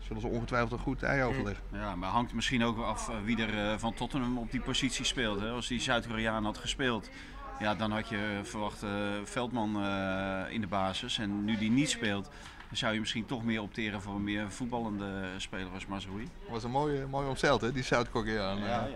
[0.09, 1.65] zullen ze ongetwijfeld een goed ei over leggen.
[1.73, 5.05] Ja, maar hangt misschien ook af eh, wie er eh, van Tottenham op die positie
[5.05, 5.41] speelt.
[5.41, 5.51] Hè?
[5.51, 7.11] Als die Zuid-Koreaan had gespeeld,
[7.59, 8.91] ja, dan had je verwacht eh,
[9.25, 11.19] Veldman eh, in de basis.
[11.19, 12.25] En nu die niet speelt,
[12.69, 15.87] dan zou je misschien toch meer opteren voor een meer voetballende speler als
[16.49, 18.59] was een mooie, mooi omzeild, hè, die Zuid-Koreaan.
[18.59, 18.87] ja, Ja,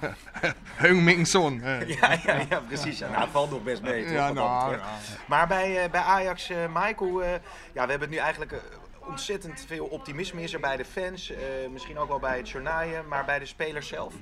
[0.00, 0.14] ja.
[0.84, 1.60] Heung Min Son.
[2.00, 2.98] Ja, ja, ja precies.
[2.98, 3.08] Ja.
[3.08, 4.04] Nou, het valt nog best mee.
[4.04, 4.82] toch, Ja, nou, ja.
[5.26, 7.40] Maar bij, bij Ajax, eh Michael, ja,
[7.72, 8.62] we hebben het nu eigenlijk
[9.06, 11.30] ontzettend veel optimisme is er bij de fans.
[11.30, 11.38] eh,
[11.72, 14.14] misschien ook wel bij het journaaien, maar bij de spelers zelf.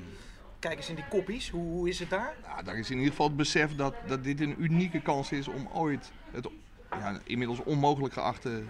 [0.59, 2.35] Kijk eens in die koppies, hoe, is het daar?
[2.43, 5.49] Ja, daar is in ieder geval het besef dat, dat dit een unieke kans is
[5.49, 6.49] om ooit het
[6.91, 8.63] ja, inmiddels onmogelijk geachte,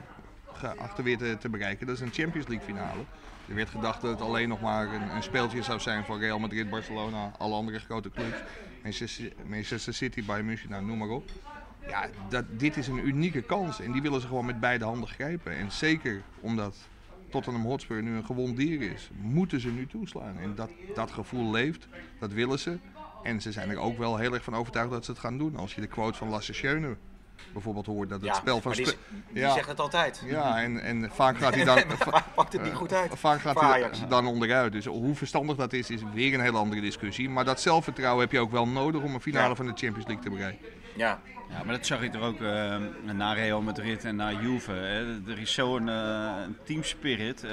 [0.53, 1.87] geachte weer te, bereiken.
[1.87, 3.03] Dat is een Champions League finale.
[3.49, 6.39] Er werd gedacht dat het alleen nog maar een, een speeltje zou zijn voor Real
[6.39, 8.37] Madrid, Barcelona, alle andere grote clubs.
[8.83, 11.31] Manchester, Manchester City, Bayern München, nou, noem maar op.
[11.89, 15.09] Ja, dat, dit is een unieke kans en die willen ze gewoon met beide handen
[15.09, 15.57] grijpen.
[15.57, 16.77] En zeker omdat
[17.31, 20.39] Tottenham Hotspur nu een gewond dier is, moeten ze nu toeslaan.
[20.39, 22.79] En dat, dat gevoel leeft, dat willen ze.
[23.23, 25.57] En ze zijn er ook wel heel erg van overtuigd dat ze het gaan doen.
[25.57, 26.97] Als je de quote van Lasse Schöne
[27.53, 28.73] bijvoorbeeld hoort, dat het Ja, spel van...
[28.73, 28.95] die, die
[29.33, 29.53] Ja.
[29.53, 30.23] zegt het altijd.
[30.27, 31.83] Ja, en, en vaak gaat hij dan...
[32.35, 33.19] Pakt het niet goed uit.
[33.19, 34.73] Vaak gaat hij dan onderuit.
[34.73, 37.29] Dus hoe verstandig dat is, is weer een hele andere discussie.
[37.31, 39.55] Maar dat zelfvertrouwen heb je ook wel nodig om een finale Ja.
[39.55, 40.67] van de Champions League te bereiken.
[40.97, 44.73] Ja, Ja, maar dat zag je toch ook eh, na Real Madrid en na Juve.
[44.73, 45.21] Hè.
[45.31, 46.33] Er is zo'n eh
[46.65, 47.47] teamspirit.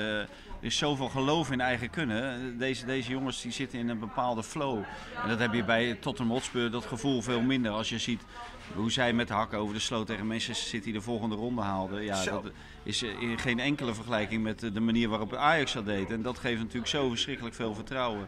[0.59, 2.57] Er is zoveel geloof in eigen kunnen.
[2.57, 4.77] Deze, deze jongens die zitten in een bepaalde flow.
[5.23, 7.71] En dat heb je bij Tottenham Hotspur, dat gevoel veel minder.
[7.71, 8.21] Als je ziet
[8.75, 12.03] hoe zij met de hakken over de sloot tegen Manchester City de volgende ronde haalden.
[12.03, 12.41] Ja, Zo.
[12.41, 12.51] dat
[12.83, 16.11] is in geen enkele vergelijking met de manier waarop Ajax dat deed.
[16.11, 18.27] En dat geeft natuurlijk zo verschrikkelijk veel vertrouwen.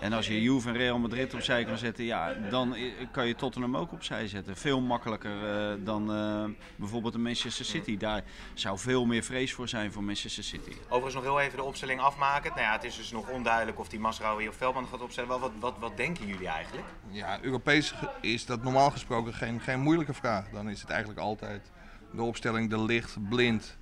[0.00, 2.76] En als je Juve en Real Madrid opzij kan zetten, ja, dan
[3.10, 4.56] kan je Tottenham ook opzij zetten.
[4.56, 6.44] Veel makkelijker eh, dan eh,
[6.76, 7.96] bijvoorbeeld de Manchester City.
[7.96, 10.72] Daar zou veel meer vrees voor zijn voor Manchester City.
[10.88, 12.50] overigens nog heel even de opstelling afmaken.
[12.50, 15.28] Nou ja, het is dus nog onduidelijk of die Masraoui of Veldman gaat opstellen.
[15.28, 16.86] Wat, wat, wat, wat denken jullie eigenlijk?
[17.10, 20.48] Ja, Europees is dat normaal gesproken geen, geen moeilijke vraag.
[20.52, 21.70] Dan is het eigenlijk altijd
[22.12, 23.76] de opstelling de licht, blind.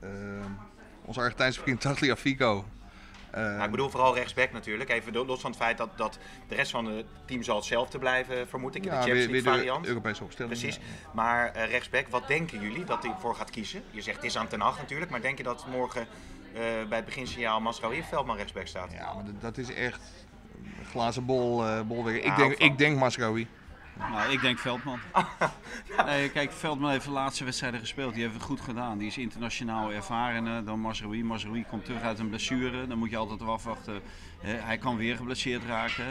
[0.00, 0.10] Eh,
[1.04, 2.58] onze Argentijnse vriend Tagliafico.
[2.58, 2.75] Eh,
[3.42, 4.90] Nou, ik bedoel vooral rechtsback natuurlijk.
[4.90, 6.18] Even los van het feit dat, dat
[6.48, 9.34] de rest van het team zal hetzelfde blijven, vermoed ik, in de ja, Champions weer,
[9.34, 9.86] League weer de variant.
[9.86, 10.58] Europese opstelling.
[10.58, 10.76] Precies.
[10.76, 11.10] ja.
[11.12, 13.82] Maar eh, rechtsback, wat denken jullie dat hij voor gaat kiezen?
[13.90, 16.96] Je zegt het is aan ten acht natuurlijk, maar denk je dat morgen eh, bij
[16.96, 18.92] het beginsignaal Masraoui of Veldman rechtsback staat?
[18.92, 20.00] Ja, maar dat, is echt
[20.90, 22.24] glazen bol, eh bolwerk.
[22.24, 23.46] Ik denk, ik denk Masraoui.
[23.98, 24.98] Nou, ik denk Veldman.
[26.06, 28.14] Nee, kijk, Veldman heeft de laatste wedstrijden gespeeld.
[28.14, 28.98] Die heeft het goed gedaan.
[28.98, 31.24] Die is internationaal ervaren dan Mazraoui.
[31.24, 32.86] Mazraoui komt terug uit een blessure.
[32.86, 34.00] Dan moet je altijd wel afwachten.
[34.40, 36.04] Hij kan weer geblesseerd raken.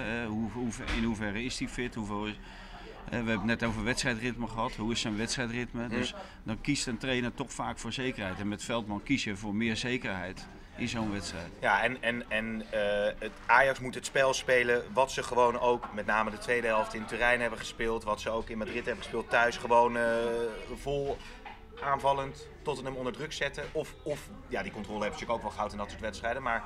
[0.95, 1.95] In hoeverre is hij fit?
[1.95, 2.39] Hoeveel is,
[3.10, 4.76] we hebben het net over wedstrijdritme gehad.
[4.76, 5.88] Hoe is zijn wedstrijdritme?
[5.88, 8.39] Dus dan kiest een trainer toch vaak voor zekerheid.
[8.39, 11.47] En met Veldman kies je voor meer zekerheid in zo'n wedstrijd.
[11.59, 15.93] Ja, en, en, en eh, het Ajax moet het spel spelen wat ze gewoon ook,
[15.93, 18.03] met name de tweede helft in Turijn hebben gespeeld.
[18.03, 19.57] Wat ze ook in Madrid hebben gespeeld thuis.
[19.57, 20.03] Gewoon eh,
[20.75, 21.17] vol
[21.81, 23.63] aanvallend Tottenham onder druk zetten.
[23.71, 26.41] Of, of, ja, die controle hebben ze natuurlijk ook wel gehad in dat soort wedstrijden.
[26.41, 26.63] Maar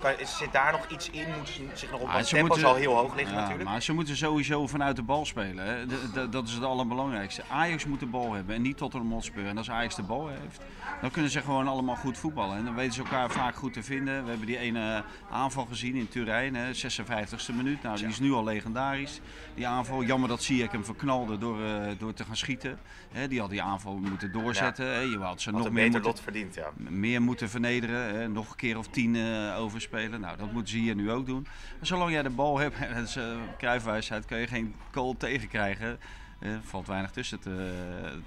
[0.00, 1.26] kan- is- zit daar nog iets in?
[1.36, 3.40] Moeten ze zich nog op Ah, het ze tempo moeten- zal heel hoog liggen Ja,
[3.40, 3.68] natuurlijk.
[3.68, 5.64] Maar ze moeten sowieso vanuit de bal spelen.
[5.66, 5.86] Hè.
[5.86, 7.42] De- de- dat is het allerbelangrijkste.
[7.48, 9.46] Ajax moet de bal hebben en niet Tottenham Hotspur.
[9.46, 10.60] En als Ajax de bal heeft,
[11.00, 12.56] dan kunnen ze gewoon allemaal goed voetballen.
[12.56, 14.22] En dan weten ze elkaar vaak goed te vinden.
[14.24, 17.82] We hebben die ene aanval gezien in Turijn, hè, 56e minuut.
[17.82, 19.20] Nou, die is nu al legendarisch.
[19.54, 22.78] Die aanval, jammer dat Ziyech hem verknalde door, eh, door te gaan schieten.
[23.12, 24.86] Hè, die had die aanval moeten doorzetten.
[24.86, 24.98] Hè.
[25.00, 26.70] Je had ze Had nog een meer moeten, lot verdiend, ja.
[26.76, 28.14] meer moeten vernederen.
[28.14, 28.28] Hè.
[28.28, 30.20] Nog een keer of tien eh, overspelen.
[30.20, 31.42] Nou, dat moeten ze hier nu ook doen.
[31.76, 33.24] Maar zolang jij de bal hebt, dat is uh,
[33.58, 35.98] kruifwijsheid, kan je geen goal tegenkrijgen.
[36.40, 37.72] Er valt weinig tussen te...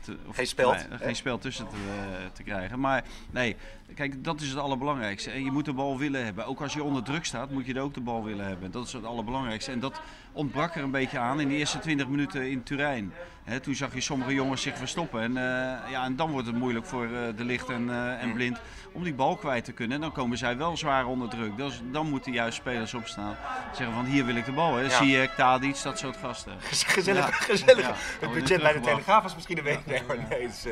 [0.02, 0.98] te of Geen nee, hè?
[0.98, 2.80] geen spel tussen te, eh, te krijgen.
[2.80, 3.56] Maar nee,
[3.96, 5.32] kijk, dat is het allerbelangrijkste.
[5.32, 6.46] En je moet de bal willen hebben.
[6.46, 8.72] Ook als je onder druk staat, moet je er ook de bal willen hebben.
[8.72, 9.72] Dat is het allerbelangrijkste.
[9.72, 10.02] En dat
[10.34, 13.14] ontbrak er een beetje aan in de eerste 20 minuten in Turijn.
[13.44, 15.22] Hè, toen zag je sommige jongens zich verstoppen.
[15.22, 18.34] En, eh, ja, en dan wordt het moeilijk voor eh, de licht en, eh, en
[18.34, 18.60] blind
[18.94, 19.96] om die bal kwijt te kunnen.
[19.96, 21.58] En dan komen zij wel zwaar onder druk.
[21.58, 23.38] Dus dan moeten juist spelers opstaan.
[23.74, 24.76] Zeggen van hier wil ik de bal.
[24.76, 24.82] Hè.
[24.82, 24.90] Ja.
[24.90, 26.54] Zie je Tadic, dat soort gasten.
[26.60, 27.32] Gezellig, Ja.
[27.32, 27.88] gezellig.
[27.88, 28.80] Ja, het budget bij de.
[28.80, 29.82] Telegraaf was misschien een beetje...
[29.86, 30.64] Nee, maar nee, is,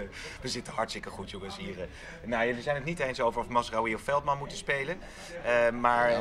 [0.42, 1.88] we zitten hartstikke goed, jongens, hier.
[2.26, 4.98] Nou, jullie zijn het niet eens over of Masraoui of Veldman moeten spelen.
[5.44, 6.12] Eh, maar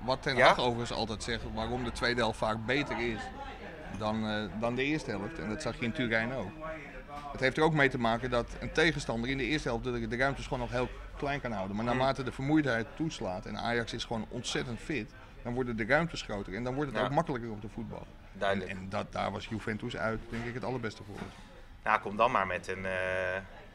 [0.00, 0.46] wat Ten Ja?
[0.46, 3.20] Hag overigens altijd zegt, waarom de tweede helft vaak beter is
[3.98, 5.38] dan, eh, dan de eerste helft.
[5.38, 6.50] En dat zag je in Turijn ook.
[7.32, 10.08] Het heeft er ook mee te maken dat een tegenstander in de eerste helft de,
[10.08, 11.76] de ruimtes gewoon nog heel klein kan houden.
[11.76, 15.10] Maar naarmate de vermoeidheid toeslaat en Ajax is gewoon ontzettend fit,
[15.42, 17.06] dan worden de ruimtes groter en dan wordt het Ja.
[17.06, 18.06] ook makkelijker om te voetballen.
[18.32, 18.70] En, duidelijk.
[18.70, 21.16] en dat, daar was Juventus uit, denk ik, het allerbeste voor.
[21.84, 22.92] Nou, kom dan maar met een eh,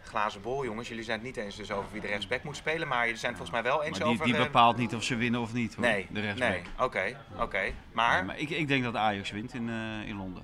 [0.08, 0.88] glazen bol, jongens.
[0.88, 3.34] Jullie zijn het niet eens dus over wie de rechtsback moet spelen, maar jullie zijn
[3.34, 4.26] het volgens mij wel eens Maar die, over...
[4.26, 6.50] die eh, bepaalt niet of ze winnen of niet hoor, Nee, de rechtsback.
[6.50, 7.72] nee, oké, oké.
[7.92, 10.44] Maar, Ja, maar ik, ik denk dat Ajax wint in, eh, in Londen.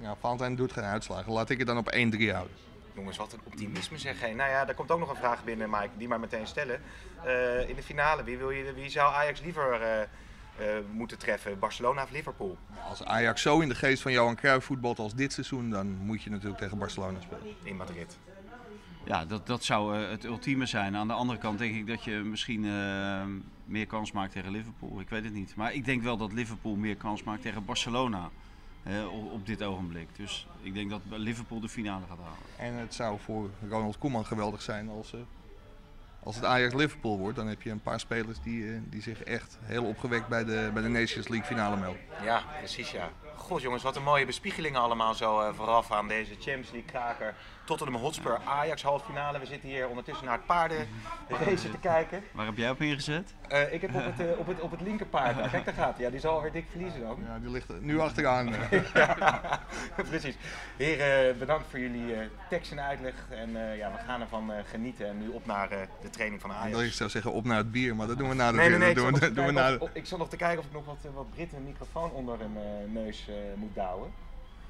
[0.00, 1.32] Ja, Valentijn doet geen uitslagen.
[1.32, 2.56] Laat ik het dan op 1-3 houden.
[2.94, 4.20] jongens, wat een optimisme zeg.
[4.20, 6.82] Hey, nou ja, daar komt ook nog een vraag binnen, Mike, die maar meteen stellen.
[7.24, 10.08] Eh, in de finale, wie, wil je, wie zou Ajax liever
[10.92, 11.58] moeten treffen?
[11.58, 12.56] Barcelona of Liverpool?
[12.88, 16.22] Als Ajax zo in de geest van Johan Cruijff voetbalt als dit seizoen, dan moet
[16.22, 17.54] je natuurlijk tegen Barcelona spelen.
[17.62, 18.18] In Madrid.
[19.04, 20.96] Ja, dat, dat zou eh, het ultieme zijn.
[20.96, 23.22] Aan de andere kant denk ik dat je misschien eh,
[23.64, 25.00] meer kans maakt tegen Liverpool.
[25.00, 25.54] Ik weet het niet.
[25.56, 28.30] Maar ik denk wel dat Liverpool meer kans maakt tegen Barcelona
[28.82, 30.08] eh, op, op dit ogenblik.
[30.16, 32.38] Dus ik denk dat Liverpool de finale gaat halen.
[32.56, 35.20] En het zou voor Ronald Koeman geweldig zijn als, eh,
[36.22, 37.36] als het Ajax-Liverpool wordt.
[37.36, 40.70] Dan heb je een paar spelers die, eh, die zich echt heel opgewekt bij de,
[40.72, 42.00] bij de Nations League finale melden.
[42.24, 43.10] Ja, precies ja.
[43.40, 47.34] God jongens, wat een mooie bespiegelingen allemaal zo eh, vooraf aan deze Champions League kraker.
[47.64, 49.38] Tottenham Hotspur Ajax halve finale.
[49.38, 52.24] We zitten hier ondertussen naar het paardenrace te kijken.
[52.32, 53.34] Waar heb jij op ingezet?
[53.48, 55.50] Eh, ik heb op het, eh, op het, op het linkerpaard.
[55.50, 56.04] Kijk, daar gaat hij.
[56.04, 57.18] Ja, die zal alweer dik verliezen dan.
[57.26, 58.54] Ja, die ligt nu achteraan.
[60.10, 60.36] Precies.
[60.76, 63.14] Heren, bedankt voor jullie eh, tekst en uitleg.
[63.28, 65.06] En eh, ja, we gaan ervan genieten.
[65.08, 66.82] En nu op naar eh, de training van Ajax.
[66.82, 68.78] Ik zou zeggen op naar het bier, maar dat doen we na de Nee, nee,
[68.78, 68.88] nee.
[68.88, 70.98] Ik doen nog we, te kijken of, ik nog te kijken of ik nog wat,
[71.14, 74.12] wat Britten een microfoon onder hun eh, neus moet douwen.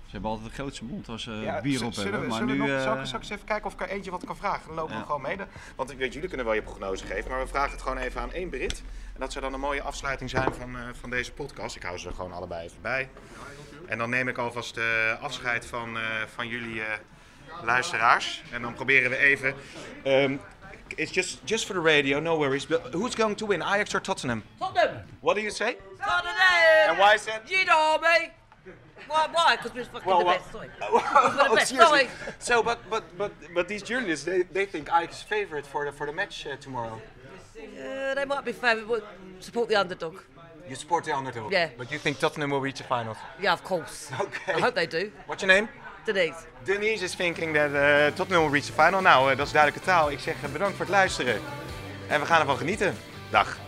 [0.05, 2.21] Ze hebben altijd de grootste mond als ze Ja, bier op hebben.
[2.21, 3.73] we, Maar zullen nu, we nog, eh, zal, ik, zal ik eens even kijken of
[3.73, 4.67] ik er eentje wat kan vragen?
[4.67, 5.37] Dan lopen we gewoon mee.
[5.77, 8.21] Want ik weet, jullie kunnen wel je prognose geven, maar we vragen het gewoon even
[8.21, 8.83] aan één Brit.
[9.15, 11.77] En dat zou dan een mooie afsluiting zijn van, eh, van deze podcast.
[11.77, 13.09] Ik hou ze er gewoon allebei even bij.
[13.87, 14.85] En dan neem ik alvast eh,
[15.23, 16.93] afscheid van, eh, van jullie eh,
[17.63, 18.43] luisteraars.
[18.53, 19.55] En dan proberen we even.
[20.05, 20.37] ehm,
[20.97, 22.67] it's just, just for the radio, no worries.
[22.67, 24.43] But who's going to win, Ajax or Tottenham?
[24.59, 25.03] Tottenham!
[25.21, 25.77] What do you say?
[25.99, 26.89] Tottenham!
[26.89, 27.41] And why is that?
[27.45, 28.31] You know me!
[29.09, 29.27] Why?
[29.33, 29.57] Why?
[29.57, 30.69] Because we're fucking Well, the best, sorry.
[30.79, 32.09] the best, sorry.
[32.39, 35.93] So, but but but but these journalists, they, they think Ajax is favorite for the
[35.93, 37.01] for the match uh, tomorrow.
[37.57, 39.05] Uh, they might be favourite, but
[39.41, 40.17] support the underdog.
[40.69, 41.53] You support the underdog.
[41.53, 41.71] Yeah.
[41.77, 43.17] But you think Tottenham will reach the finals?
[43.43, 44.11] Yeah, of course.
[44.21, 44.53] Okay.
[44.55, 45.11] I hope they do.
[45.27, 45.69] What's your name?
[46.07, 46.47] Denise.
[46.65, 49.01] Denise is thinking that uh, Tottenham will reach the final.
[49.01, 50.11] Nou, eh, dat is duidelijke taal.
[50.11, 51.41] Ik zeg eh, bedankt voor het luisteren.
[52.09, 52.95] En we gaan ervan genieten.
[53.31, 53.59] Dag.